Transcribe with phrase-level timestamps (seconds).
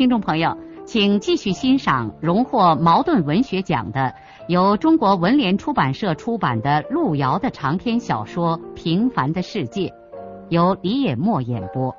[0.00, 4.14] 听众朋友，请继续欣赏荣获茅盾文学奖的、
[4.48, 9.88] 由中国文联出版社出版的路遥的长篇小说《平凡的世界》，
[10.48, 11.94] 由李野墨演播。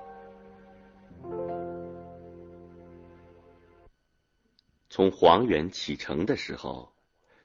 [4.89, 6.91] 从黄原启程的时候，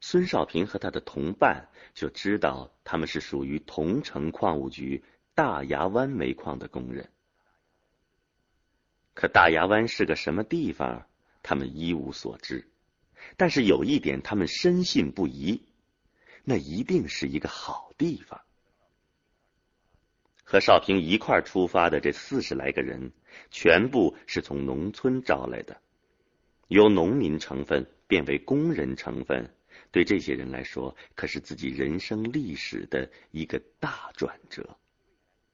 [0.01, 5.04] 孙少平和他的同伴就知道他们是属于桐城矿务局
[5.34, 7.07] 大牙湾煤矿的工人。
[9.17, 11.07] 可大牙湾是个什么地方，
[11.43, 12.69] 他们一无所知。
[13.39, 15.63] 但是有一点，他们深信不疑，
[16.45, 18.43] 那一定是一个好地方。
[20.45, 23.11] 和少平一块出发的这四十来个人，
[23.51, 25.81] 全部是从农村招来的，
[26.69, 29.51] 由农民成分变为工人成分，
[29.93, 34.77] 对这些人来说，可是自己人生历史的一个大转折。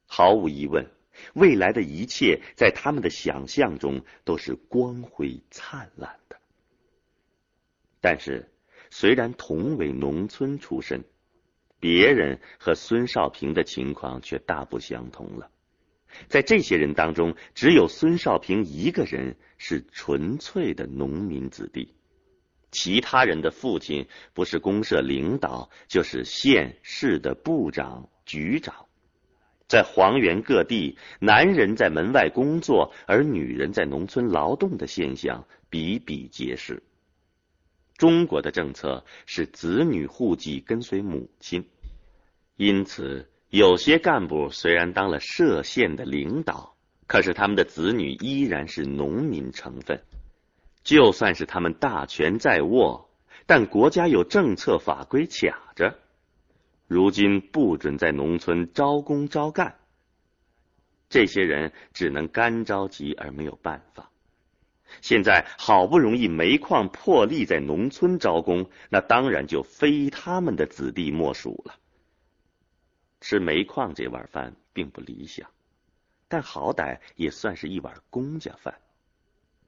[0.05, 0.85] 毫无疑问。
[1.35, 6.37] 未来的一切，在他们的想象中都是光辉灿烂的。
[8.01, 8.51] 但是，
[8.91, 11.05] 虽然同为农村出身，
[11.79, 15.51] 别人和孙少平的情况却大不相同了。
[16.29, 21.95] 在这些人当中，只有孙少平一个人是纯粹的农民子弟，
[22.71, 28.87] 其他人的父亲不是公社领导，就是县市的部长、局长。
[29.73, 36.83] 在黄原各地，男人在门外工作，而女人在农村劳动的现象比比皆是。
[37.97, 41.65] 中国的政策是子女户籍跟随母亲，
[42.59, 50.03] 因此有些干部虽然当了涉县的领导，可是他们的子女依然是农民成分。
[50.85, 53.09] 就算是他们大权在握，
[53.47, 55.99] 但国家有政策法规卡着。
[56.93, 59.79] 如今不准在农村招工招干，
[61.09, 64.11] 这些人只能干着急而没有办法。
[65.01, 71.77] 现在好不容易煤矿破例在农村招工，那当然就非他们的子弟莫属了。
[73.23, 75.49] 吃煤矿这碗饭并不理想，
[76.29, 78.75] 但好歹也算是一碗公家饭，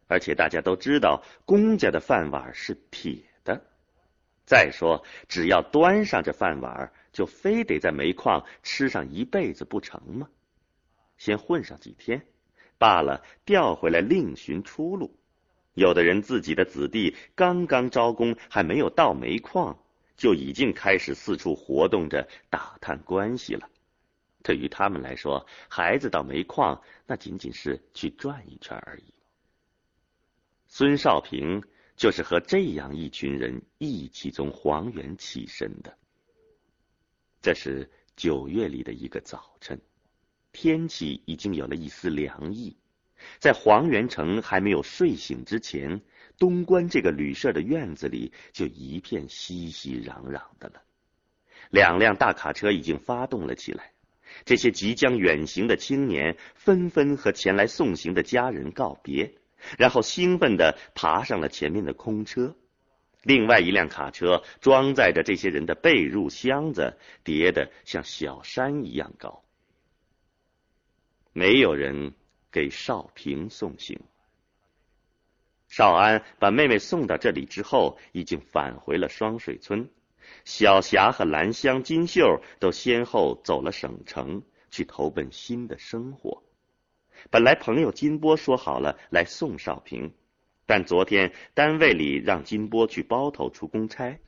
[0.08, 3.64] 而且大家都知道公家的饭碗是铁的。
[4.44, 6.92] 再说，只要端上这饭碗。
[7.14, 10.28] 就非得在煤矿吃上一辈子不成吗？
[11.16, 12.26] 先混上几天，
[12.76, 15.16] 罢了，调回来另寻出路。
[15.74, 19.78] 有的人自己的子弟刚刚招工，还没有到煤矿，
[20.16, 23.70] 就已经开始四处活动着打探关系了。
[24.42, 29.14] 对于他们来说，孩子到煤矿那仅仅是去转一圈而已。
[30.66, 31.62] 孙少平
[31.96, 35.96] 就是和这样一群人一起从黄原起身的。
[37.44, 39.78] 这是九月里的一个早晨，
[40.50, 42.74] 天气已经有了一丝凉意。
[43.38, 46.00] 在黄元城还没有睡醒之前，
[46.38, 50.82] 东关这个旅社的院子里就一片熙熙攘攘的了。
[51.68, 53.92] 两辆大卡车已经发动了起来，
[54.46, 59.34] 这些即将远行的青年纷纷和前来送行的家人告别，
[59.76, 62.56] 然后兴奋地爬上了前面的空车。
[63.24, 69.42] 另外一辆卡车装载着这些人的被褥箱子，叠得像小山一样高。
[71.32, 72.14] 没有人
[72.52, 73.98] 给少平送行。
[75.66, 79.90] 少安把妹妹送到这里之后，已经返回了双水村。
[80.44, 86.42] 小霞和兰香、金秀都先后走了省城，去投奔新的生活。
[87.30, 90.12] 本来朋友金波说好了来送少平。
[90.66, 94.18] 但昨天单位里让金波去包头出公差，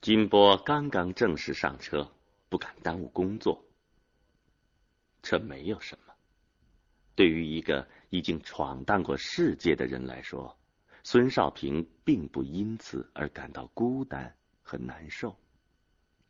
[0.00, 2.10] 金波刚刚正式上车，
[2.48, 3.64] 不敢耽误工作。
[5.22, 6.12] 这没有什么，
[7.14, 10.58] 对于一个已经闯荡过世界的人来说，
[11.04, 15.36] 孙少平并不因此而感到孤单和难受。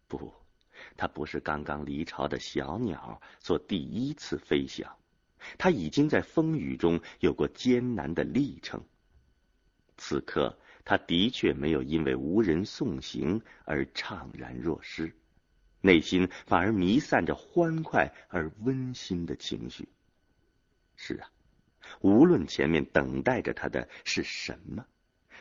[0.07, 0.33] 不，
[0.97, 4.95] 他不是刚刚离巢的小鸟做第一次飞翔，
[5.57, 8.85] 他已经在风雨中有过艰难的历程。
[9.97, 15.15] 此刻，他的确没有因为无人送行而怅然若失，
[15.81, 19.89] 内心反而弥散着欢快而温馨的情绪。
[20.97, 21.31] 是啊，
[22.01, 24.87] 无论前面等待着他的是什么，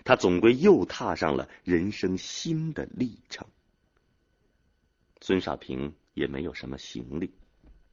[0.03, 3.47] 他总归又踏上了人生新的历程。
[5.21, 7.33] 孙少平也没有什么行李，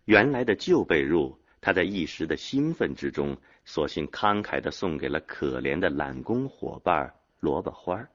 [0.04, 3.36] 原来的旧被褥，他在一时的兴奋之中，
[3.66, 8.08] 索性慷慨的送给了可怜的揽工伙伴萝卜花。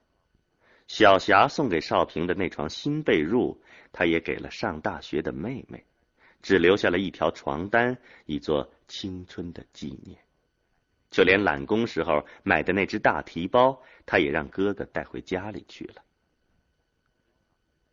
[0.88, 3.57] 小霞送给少平的那床新被褥，
[3.92, 5.86] 他也给了上大学的妹妹，
[6.42, 10.19] 只留下了一条床单，以作青春的纪念。
[11.12, 16.01] 就连揽工时候买的那只大提包，他也让哥哥带回家里去了。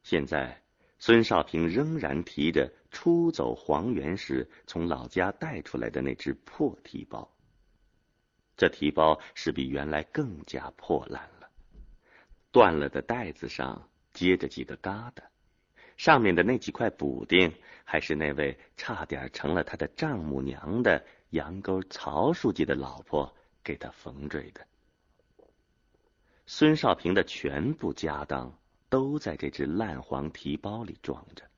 [0.02, 0.61] 现在。
[1.04, 7.28] 孙少平仍然提着出走黄原时从老家带出来的那只破提包。
[8.56, 11.50] 这提包是比原来更加破烂了，
[12.52, 15.24] 断了的带子上接着几个疙瘩，
[15.96, 17.52] 上面的那几块补丁
[17.82, 23.34] 还是那位差点成了他的丈母娘的杨沟曹书记的老婆
[23.64, 24.64] 给他缝缀的。
[26.46, 28.56] 孙少平的全部家当。
[28.92, 31.48] 都在这只烂黄提包里装着，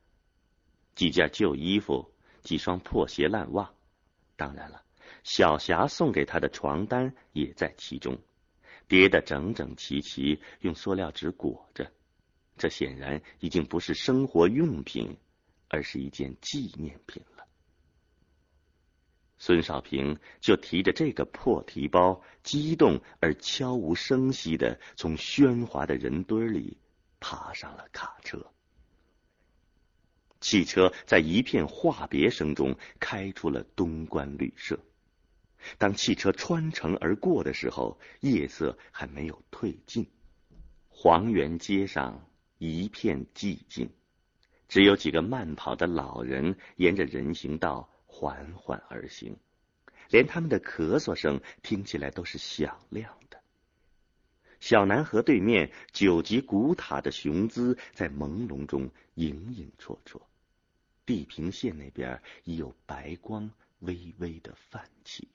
[0.95, 2.09] 几件旧衣服，
[2.43, 3.73] 几双破鞋烂袜，
[4.37, 4.81] 当然了，
[5.25, 8.17] 小霞送给他的床单也在其中，
[8.87, 11.91] 叠得整整齐齐，用塑料纸裹着。
[12.55, 15.17] 这显然已经不是生活用品，
[15.67, 17.43] 而是一件纪念品了。
[19.39, 26.77] 孙少平就提着这个破提包，激动而悄无声息的从喧哗的人堆里。
[27.27, 28.51] 爬上了卡车，
[30.39, 34.79] 汽车在一片话别声中开出了东关旅社。
[35.79, 40.05] 当汽车穿城而过的时候，夜色还没有褪尽，
[40.87, 42.29] 黄原街上
[42.59, 43.89] 一片寂静，
[44.67, 49.35] 只有几个慢跑的老人沿着人行道缓缓而行，
[50.11, 53.17] 连他们的咳嗽声听起来都是响亮。
[54.59, 60.21] 小南河对面九级古塔的雄姿在朦胧中影影绰绰，
[61.05, 65.27] 地平线那边已有白光微微的泛起。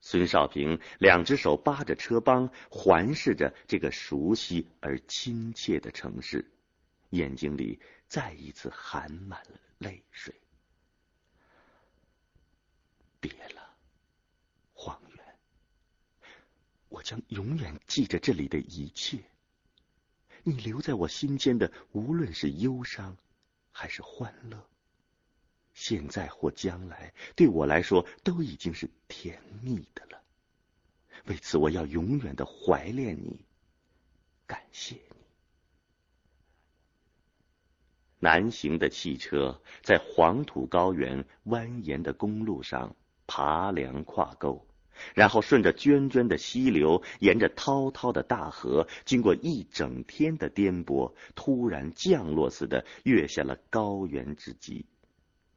[0.00, 6.44] 孙少平两只手扒着车帮，环视着这个熟悉而亲切的城市，
[7.10, 10.34] 眼睛里再一次含满了泪水。
[13.18, 13.63] 别了。
[16.94, 19.18] 我将永远记着这里的一切。
[20.44, 23.16] 你留在我心间的，无论是忧伤，
[23.72, 24.64] 还是欢乐，
[25.72, 30.22] 现在或将来，对我来说都已经是甜蜜的了。
[31.24, 33.44] 为此，我要永远的怀念你，
[34.46, 35.16] 感谢你。
[38.20, 42.94] 南行的汽车在黄土高原蜿蜒的公路上
[43.26, 44.64] 爬梁跨沟。
[45.14, 54.86] 然后顺着涓涓的溪流，沿着滔滔的大河，经过一整天的颠簸，突然降落似的跃下了高原之极，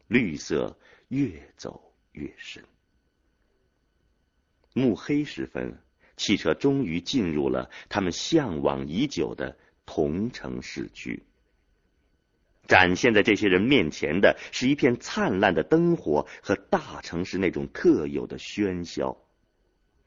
[0.08, 2.64] 绿色越走越深。
[4.74, 5.80] 暮黑时分，
[6.16, 11.24] 汽车终于进入了他们向往已久的桐城市区。
[12.68, 19.18] 展现在这些人面前的是一片灿烂的灯火和大城市那种特有的喧嚣。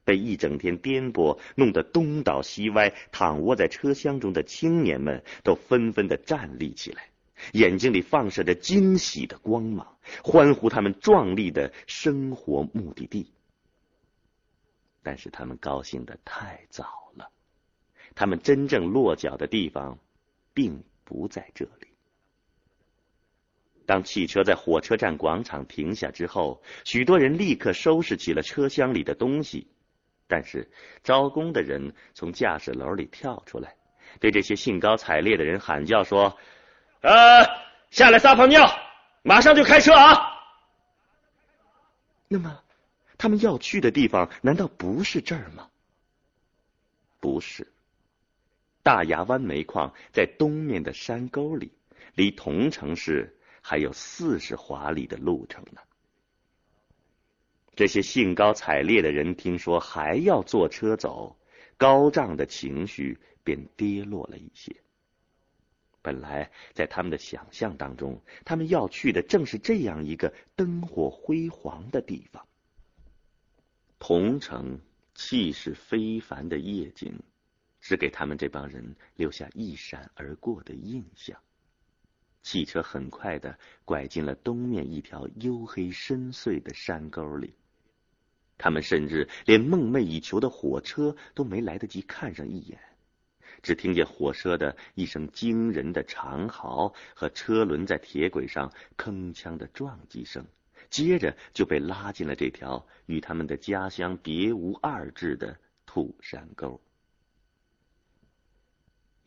[0.04, 7.10] 被一整天颠簸弄得东倒西歪，躺卧在车厢中的青年们都纷纷的站立起来，
[7.52, 13.30] 眼睛里放射着惊喜的光芒，欢呼他们壮丽的生活目的地。
[15.02, 16.84] 但是他们高兴的太早
[17.16, 17.30] 了，
[18.14, 19.98] 他们真正落脚的地方
[20.52, 21.88] 并不在这里。
[23.86, 29.66] 当汽车在火车站广场停下之后，许多人立刻收拾起了车厢里的东西。
[30.30, 30.70] 但是
[31.02, 33.74] 招工的人从驾驶楼里跳出来，
[34.20, 36.38] 对这些兴高采烈的人喊叫说
[37.02, 37.44] ：“呃，
[37.90, 38.72] 下来撒泡尿，
[39.22, 40.38] 马上就开车啊！”
[42.32, 42.62] 那么，
[43.18, 45.68] 他们要去的地方难道不是这儿吗？
[47.18, 47.66] 不是，
[48.84, 51.72] 大牙湾煤矿在东面的山沟里，
[52.14, 55.82] 离桐城市还有四十华里的路程呢。
[57.80, 61.38] 这些兴高采烈的人听说还要坐车走，
[61.78, 64.76] 高涨的情绪便跌落了一些。
[66.02, 72.46] 本来在他们的想象当中，他们要去的正是这样一个灯火辉煌的地方。
[73.98, 74.78] 同城
[75.14, 77.18] 气势非凡的夜景，
[77.80, 81.40] 只给他们这帮人留下一闪而过的印象。
[82.42, 87.54] 汽车很快的拐进了东面一条黝黑深邃的山沟里。
[88.62, 92.78] 他们甚至连梦寐以求的火车都没来得及看上一眼，
[93.62, 100.44] 只听见火车的一声惊人的长嚎和车轮在铁轨上铿锵的撞击声，
[100.90, 106.78] 接着就被拉进了这条与他们的家乡别无二致的土山沟。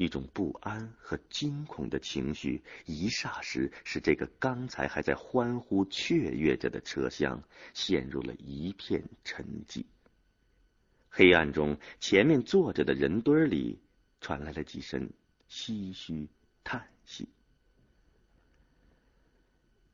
[0.03, 7.41] 一种不安和惊恐的情绪一霎时使这个刚才还在欢呼雀跃着的车厢
[7.73, 9.85] 陷入了一片沉寂。
[11.09, 13.79] 黑暗中，前面坐着的人堆里
[14.19, 15.09] 传来了几声
[15.49, 16.27] 唏嘘
[16.65, 17.29] 叹息。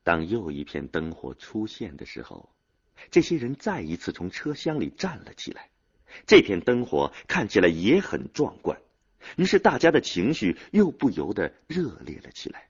[0.01, 2.49] 当又一片灯火出现的时候，
[3.11, 5.69] 这些人再一次从车厢里站了起来。
[6.25, 8.81] 这片灯火看起来也很壮观。
[9.35, 12.69] 于是，大家的情绪又不由得热烈了起来。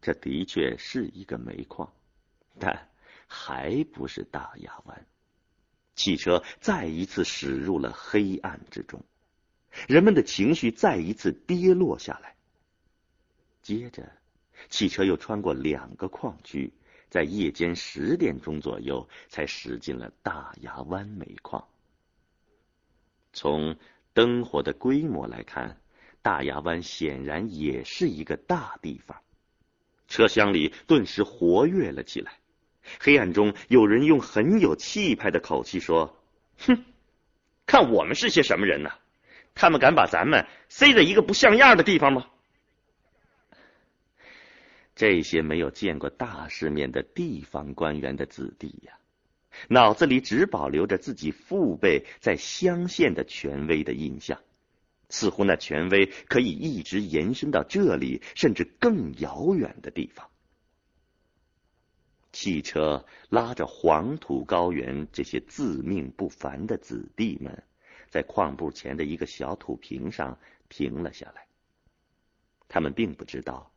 [0.00, 1.92] 这的确是一个煤矿，
[2.58, 2.88] 但
[3.26, 5.06] 还不是大亚湾。
[5.94, 9.04] 汽车再一次驶入了黑暗之中，
[9.86, 12.34] 人们的情绪再一次跌落下来。
[13.60, 14.10] 接着，
[14.70, 16.72] 汽车又穿过两个矿区，
[17.10, 21.68] 在夜间十点钟左右才驶进了大亚湾煤矿。
[23.34, 23.76] 从
[24.20, 25.80] 灯火的规模来看，
[26.20, 29.16] 大亚湾显然也是一个大地方。
[30.08, 32.32] 车厢里顿时活跃了起来。
[32.98, 36.22] 黑暗中，有人用很有气派的口气说
[36.60, 36.84] ：“哼，
[37.64, 38.90] 看我们是些什么人呢？
[39.54, 42.26] 他们敢把咱们塞在一个不像样的地方吗？”
[44.94, 48.99] 这些没有见过大世面的地方官员的子弟呀。
[49.68, 54.40] 脑子里只保留着自己父辈在乡县的权威的印象，
[55.08, 60.28] 似乎那权威可以一直延伸到这里，甚至更遥远的地方。
[62.32, 67.64] 汽车拉着黄土高原这些自命不凡的子弟们，
[68.08, 70.38] 在矿部前的一个小土坪上
[70.68, 71.46] 停了下来。
[72.68, 73.72] 他们并不知道，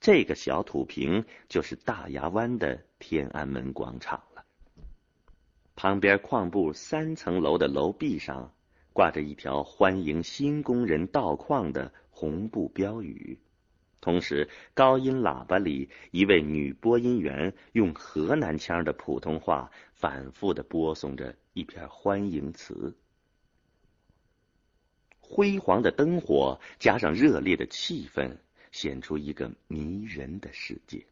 [0.00, 4.22] 这个小土坪就是大牙湾的天安门广场。
[5.76, 8.54] 旁边矿部三层楼的楼壁上
[8.92, 13.38] 挂着一条欢迎新工人到矿的红布标语，
[14.00, 22.96] 同时高音喇叭里一位女播音员用河南腔的普通话反复的播送着一篇欢迎词。
[25.18, 28.36] 辉煌的灯火加上热烈的气氛，
[28.70, 31.04] 显出一个迷人的世界，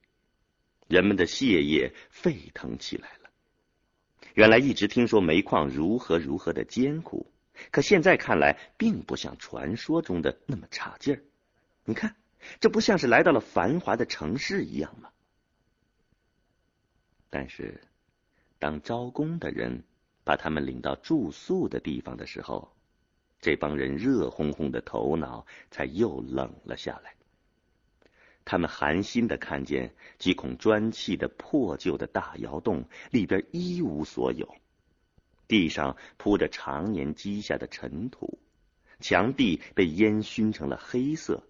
[0.86, 3.21] 人们的血液沸腾起来了。
[4.34, 7.26] 原来一直听说煤矿如何如何的艰苦，
[7.70, 11.22] 可现在看来并不像传说中的那么差劲儿。
[11.84, 12.16] 你看，
[12.60, 15.10] 这不像是来到了繁华的城市一样吗？
[17.28, 17.80] 但是，
[18.58, 19.82] 当招工的人
[20.22, 22.72] 把他们领到住宿的地方的时候，
[23.40, 27.14] 这帮人热烘烘的头脑才又冷了下来。
[28.52, 34.46] 他们寒心的看见几孔砖砌的破旧的大窑洞，里边一无所有。
[35.48, 38.38] 地上铺着常年积下的尘土，
[39.00, 41.42] 墙壁被烟熏成了黑色，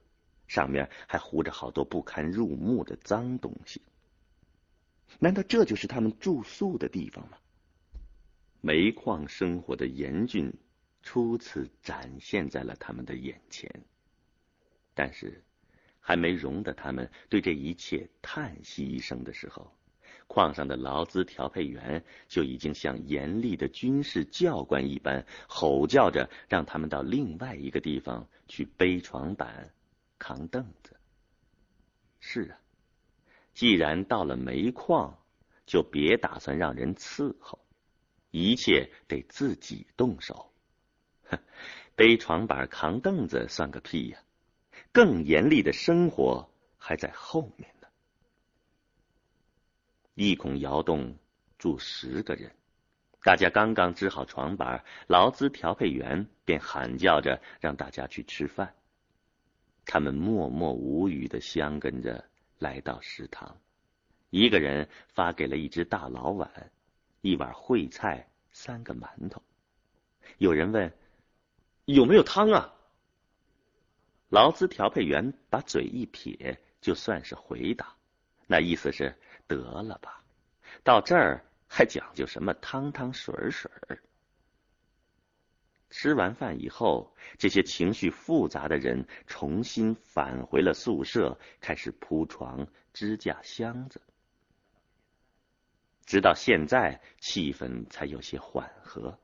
[0.47, 3.83] 上面还糊着好多不堪入目的脏东西。
[5.19, 7.37] 难道这就是他们住宿的地方吗？
[8.61, 10.55] 煤矿生活的严峻，
[11.03, 13.69] 初次展现在了他们的眼前。
[14.95, 15.43] 但是。
[16.03, 19.73] 还没容得他们对这一切叹息一声的时候，
[20.27, 29.73] 矿上的劳资调配员就已经像严厉的军事教官一般吼叫着，让他们到另外一个地方去背床板、
[30.19, 30.97] 扛凳子。
[32.19, 32.59] 是啊，
[33.55, 35.19] 既然到了煤矿，
[35.67, 37.65] 就别打算让人伺候，
[38.31, 40.53] 一切得自己动手。
[41.25, 41.39] 哼，
[41.95, 44.19] 背床板、扛凳子算个屁呀！
[44.93, 46.47] 更严厉的生活
[46.77, 47.89] 还在后面呢。
[50.15, 51.17] 一孔窑洞
[51.59, 52.55] 住十个人，
[53.23, 58.75] 大家刚刚支好床板，劳资调配员便喊叫着让大家去吃饭。
[59.87, 62.23] 他们默默无语的相跟着
[62.59, 63.57] 来到食堂，
[64.29, 66.71] 一个人发给了一只大老碗，
[67.23, 69.43] 一碗烩菜，三个馒头。
[70.39, 70.93] 有人问
[71.87, 72.75] ：“有没有汤啊？”
[74.33, 77.95] 劳资调配员把嘴一撇，就算是回答，
[78.47, 79.15] 那意思是
[79.47, 80.25] 得了吧，
[80.83, 83.71] 到这儿还讲究什么汤汤水水？
[85.91, 94.01] 吃完饭以后，这些情绪复杂的人重新返回了宿舍，开始铺床、支架箱子。
[96.07, 99.19] 直到现在，气氛才有些缓和。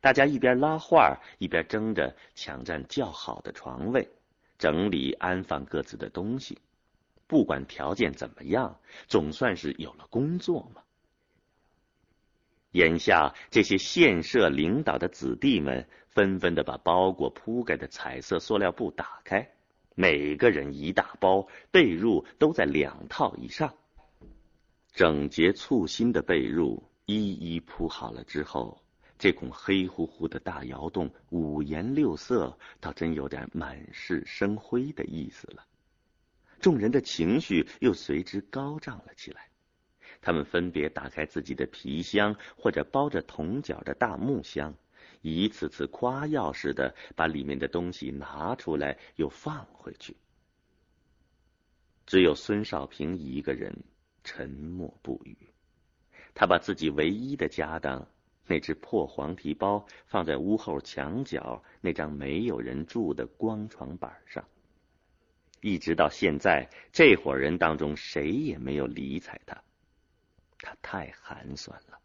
[0.00, 4.08] 大家一边拉话，一边争着抢占较好的床位，
[4.58, 6.58] 整理安放各自的东西。
[7.26, 10.82] 不管条件怎么样，总算是有了工作嘛。
[12.72, 19.50] 眼下，这些县社领导的子弟们纷纷的把包裹铺盖的彩色塑料布打开，
[19.94, 23.74] 每个人一大包，被褥都在两套以上。
[24.92, 28.82] 整洁簇新的被褥一一铺好了之后，
[29.18, 35.66] 这孔黑乎乎的大窑洞五颜六色，倒真有点满室生辉的意思了。
[36.60, 39.48] 众人的情绪又随之高涨了起来。
[40.20, 44.74] 他们分别打开自己的皮箱或者包着铜角的大木箱，
[45.22, 50.16] 一次次夸耀似的把里面的东西拿出来又放回去。
[52.06, 53.76] 只有孙少平一个人。
[54.28, 55.38] 沉默不语，
[56.34, 58.08] 他把自己唯一的家当——
[58.46, 64.44] 那只破黄提包，放在屋后墙角那张没有人住的光床板上。
[65.60, 69.62] 一直到现在，这伙人当中谁也没有理睬他。
[70.58, 71.98] 他太寒酸了，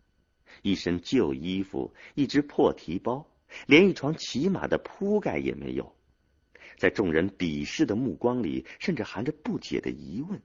[0.62, 3.27] 一身旧衣服，一只破提包，
[3.67, 5.95] 连一床起码的铺盖也没有。
[6.77, 10.41] 在众人鄙视的目光里，甚至含着不解的疑问。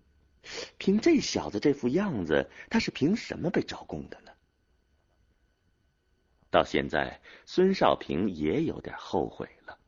[0.76, 4.32] 凭这小子这副样子，他是凭什么被招供的呢？
[6.50, 9.78] 到现在，孙少平也有点后悔了。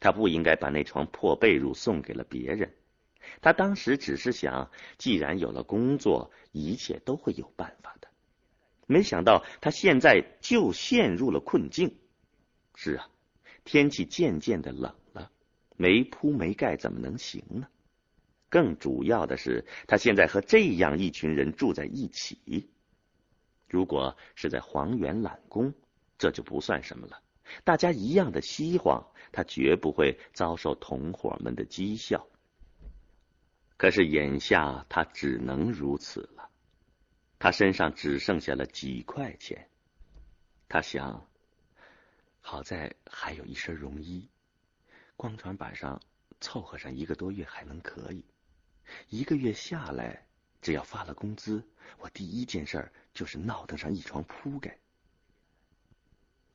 [0.00, 2.74] 他不应该把那床破被褥送给了别人。
[3.42, 8.08] 他当时只是想，既然有了工作，一切都会有办法的。
[8.86, 11.94] 没想到他现在就陷入了困境。
[12.74, 13.08] 是啊，
[13.64, 15.30] 天气渐渐的冷了，
[15.76, 17.68] 没铺没盖怎么能行呢？
[18.48, 22.70] 更主要的是，他现在和这样一群人住在一起。
[23.68, 25.72] 如果是在黄原揽工，
[26.20, 27.22] 这就不算什么了，
[27.64, 32.28] 大家一样的希望，他绝不会遭受同伙们的讥笑。
[33.78, 36.50] 可是眼下他只能如此了，
[37.38, 39.66] 他身上只剩下了几块钱。
[40.68, 41.26] 他想，
[42.42, 44.28] 好在还有一身绒衣，
[45.16, 45.98] 光船板上
[46.38, 48.22] 凑合上一个多月还能可以。
[49.08, 50.26] 一个月下来，
[50.60, 54.76] 只要发了工资，我第一件事就是闹腾上一床铺盖。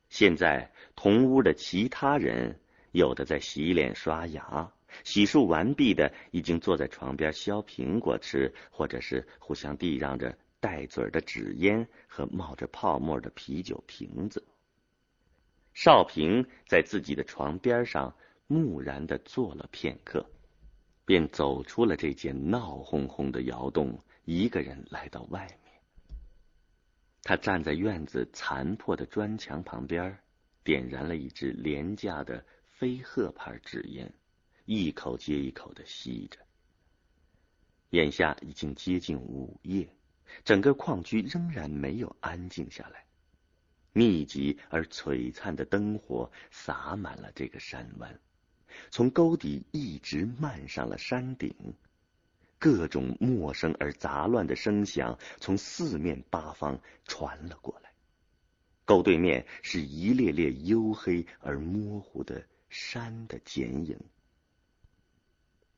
[0.08, 2.58] 现在同屋的其他人，
[2.92, 4.72] 有的在洗脸刷牙，
[5.04, 14.44] 洗漱完毕的已经坐在床边削苹果吃，或者是互相递让着带嘴的纸烟和冒着泡沫的啤酒瓶子。
[15.74, 18.14] 少平在自己的床边上
[18.46, 20.24] 木然的坐了片刻。
[21.08, 25.65] 便走出了这间闹哄哄的窑洞，一个人来到外面。
[27.28, 30.16] 他站在院子残破的砖墙旁边，
[30.62, 34.14] 点燃了一支廉价的飞鹤牌纸烟，
[34.64, 36.38] 一口接一口的吸着。
[37.90, 39.88] 眼下已经接近午夜，
[40.44, 43.04] 整个矿区仍然没有安静下来，
[43.92, 48.20] 密集而璀璨的灯火洒满了这个山湾。
[48.92, 51.52] 从沟底一直漫上了山顶，
[52.58, 57.92] 各种陌生而杂乱的声响从四面八方传了过来。
[58.84, 63.98] 沟对面是一列列黝黑而模糊的山的剪影。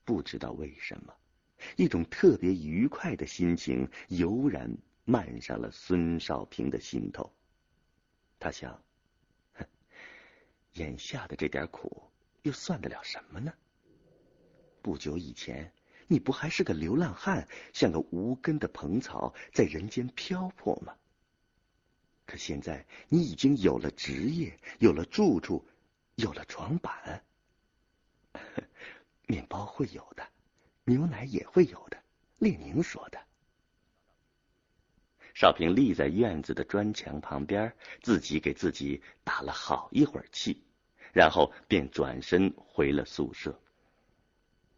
[0.04, 1.14] 不知道为什么，
[1.76, 4.70] 一种特别愉快的心情油然
[5.04, 7.32] 漫上了孙少平的心头。
[8.38, 8.82] 他想，
[9.54, 9.66] 哼，
[10.74, 12.02] 眼下的这点苦。
[12.42, 13.52] 又算得了什么呢？
[14.80, 15.70] 不久以前，
[16.08, 20.94] 你不还是个流浪汉，像个无根的蓬草，在人间漂泊吗？
[22.26, 25.64] 可现在，你已经有了职业，有了住处，
[26.16, 27.22] 有了床板，
[29.28, 30.26] 面包会有的，
[30.84, 32.02] 牛奶也会有的。
[32.38, 33.20] 列宁说的。
[35.34, 40.64] 少平立在院子的砖墙旁边，自己给自己打了好一会儿气。
[41.10, 43.58] 然后便转身回了宿舍。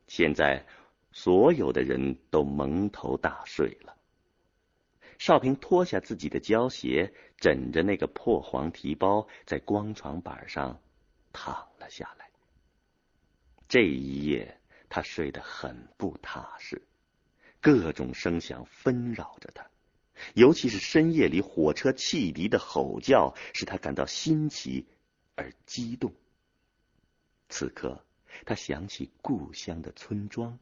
[0.06, 0.64] 现在
[1.12, 3.96] 所有的人都蒙头大睡了。
[5.18, 10.80] 少平脱下自己的胶鞋，枕着那个破黄提包，在光床板上
[11.32, 12.30] 躺了下来。
[13.68, 16.82] 这一夜，他睡得很不踏实，
[17.60, 19.68] 各种声响纷扰着他，
[20.34, 24.86] 尤其是深夜里火车汽笛的吼叫，使他感到新奇。
[25.36, 26.12] 而激动。
[27.48, 28.04] 此刻，
[28.44, 30.58] 他想起故乡的村庄，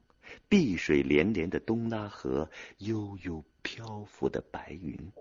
[0.48, 5.12] 碧水连连的东拉河，悠悠漂浮的白云。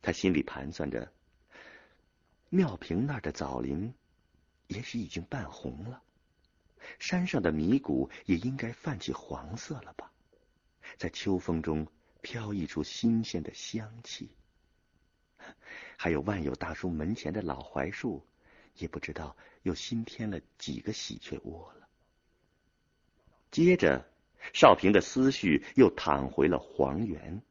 [0.00, 1.12] 他心里盘算着，
[2.48, 3.92] 庙坪那儿的枣林，
[4.68, 6.02] 也许已经半红了，
[6.98, 10.12] 山上的米谷也应该泛起黄色了吧，
[10.96, 11.86] 在秋风中
[12.22, 14.30] 飘溢出新鲜的香气。
[15.96, 18.24] 还有万有大叔门前的老槐树，
[18.76, 21.87] 也不知道又新添了几个喜鹊窝了。
[23.50, 24.04] 接着，
[24.52, 27.42] 少平的思绪又淌回了黄原，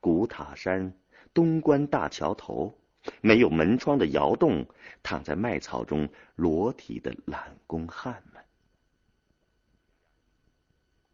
[0.00, 0.92] 古塔山。
[1.34, 2.78] 东关大桥头，
[3.20, 4.66] 没有门窗的窑洞，
[5.02, 8.42] 躺在麦草中裸体的懒工汉们。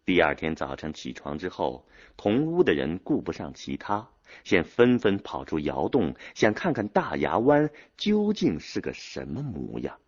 [0.04, 4.08] 第二天早晨起床之后，同屋的人顾不上其他，
[4.44, 9.98] 先纷纷跑出窑洞，想看看大牙湾究竟是个什么模样。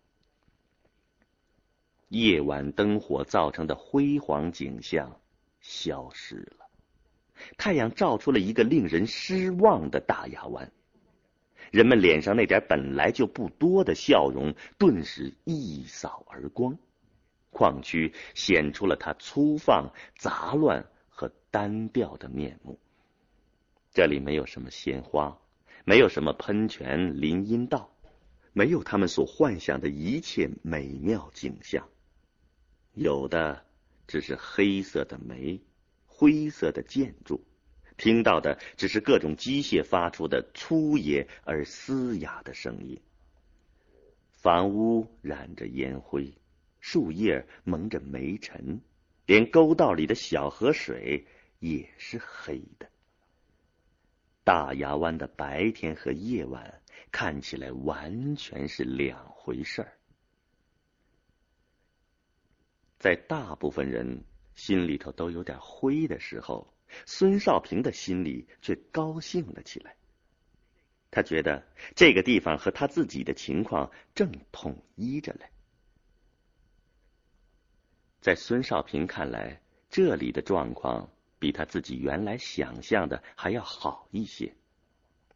[2.15, 5.19] 夜晚灯火造成的辉煌景象
[5.59, 6.65] 消失了。
[7.57, 10.71] 太阳照出了一个令人失望的大牙湾，
[11.71, 16.77] 人们脸上那点本来就不多的笑容顿时一扫而光，
[17.49, 22.79] 矿区显出了它粗放、杂乱和单调的面目。
[23.91, 25.37] 这里没有什么鲜花，
[25.83, 27.93] 没有什么喷泉、林荫道，
[28.53, 31.89] 没有他们所幻想的一切美妙景象，
[32.95, 33.63] 有的
[34.07, 35.61] 只是黑色的煤。
[36.07, 37.43] 灰色的建筑，
[37.97, 43.01] 听到的只是各种机械发出的粗野而嘶哑的声音。
[44.31, 46.33] 房屋染着烟灰，
[46.79, 48.79] 树叶蒙着煤尘，
[49.25, 51.27] 连沟道里的小河水
[51.59, 52.87] 也是黑的。
[54.45, 56.81] 大牙湾的白天和夜晚
[57.11, 59.97] 看起来完全是两回事儿。
[62.99, 64.23] 在大部分人。
[64.55, 66.73] 心里头都有点灰的时候，
[67.05, 69.97] 孙少平的心里却高兴了起来。
[71.11, 75.45] 他觉得这个地方和他自己的情况正统一着嘞。
[78.21, 84.55] 在孙少平看来，这里的状况比他自己原来想象的还要好一些。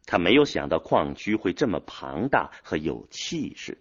[0.06, 3.76] 他没有想到矿区会这么庞大和有气势，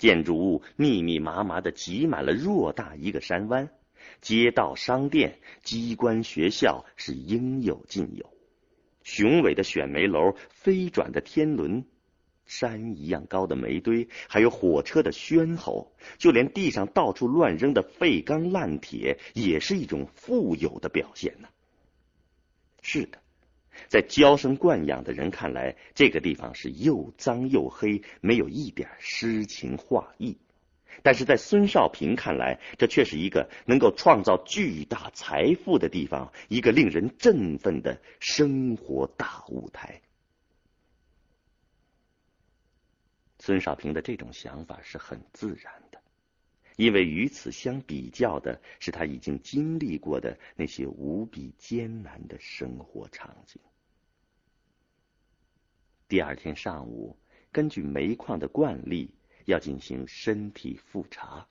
[0.00, 3.68] 建筑物密密麻麻的挤满了偌大一个山湾。
[4.22, 8.32] 街道、商店、机关、学校是应有尽有，
[9.02, 11.84] 雄伟的选煤楼、飞转的天轮、
[12.46, 21.48] 山一样高的煤堆，还有火车的喧吼，就连地上到处乱扔的废钢烂铁，也是一种富有的表现呢。
[22.80, 23.19] 是的，
[23.88, 30.36] 在娇生惯养的人看来，这个地方是又脏又黑，没有一点诗情画意。
[31.02, 40.02] 但是在孙少平看来，这却是一个能够创造巨大财富的地方，一个令人振奋的生活大舞台。
[43.38, 46.02] 孙少平的这种想法是很自然的，
[46.76, 53.62] 因为与此相比较的是他已经经历过的那些无比艰难的生活场景。
[56.10, 57.16] 第二天上午，
[57.50, 59.14] 根据煤矿的惯例。
[59.46, 61.48] 要进行身体复查。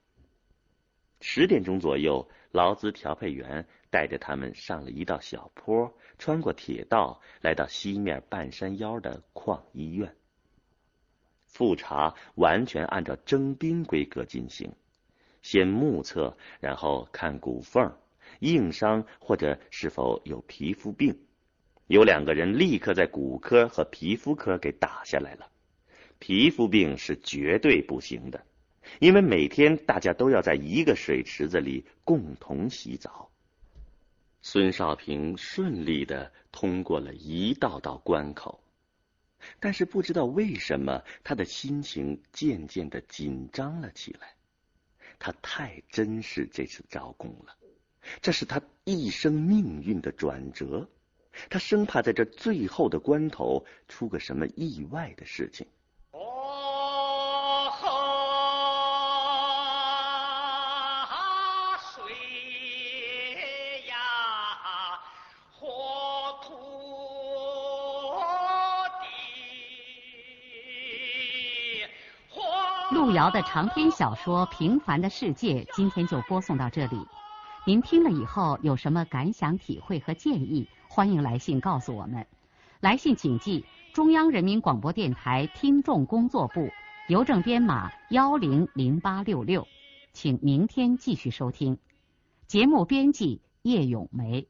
[1.19, 10.15] 十点钟左右，劳资调配员带着他们上了一道小坡，穿过铁道，来到西面半山腰的矿医院。
[11.45, 14.71] 复查完全按照征兵规格进行，
[15.41, 17.97] 先目测，然后看骨缝、
[18.39, 21.19] 硬伤或者是否有皮肤病。
[21.89, 25.49] 有两个人立刻在骨科和皮肤科给打下来了。
[26.19, 28.45] 皮肤病是绝对不行的，
[28.99, 33.31] 因为每天大家都要在一个水池子里共同洗澡。
[34.43, 38.63] 孙少平顺利的通过了一道道关口，
[39.59, 44.35] 但是不知道为什么，他的心情渐渐的紧张了起来。
[45.17, 47.55] 他太珍视这次招工了，
[48.21, 50.87] 这是他一生命运的转折，
[51.49, 55.67] 他生怕在这最后的关头出个什么意外的事情。
[72.91, 77.07] 路遥的长篇小说《平凡的世界》今天就播送到这里。
[77.65, 80.67] 您听了以后有什么感想、体会和建议？
[80.91, 82.25] 欢迎来信告诉我们。
[82.81, 86.71] 来信请记中央人民广播电台听众工作部
[87.07, 89.67] 邮政编码幺零零八六六
[90.13, 91.77] 请明天继续收听。
[92.47, 94.48] 节目编辑叶咏梅。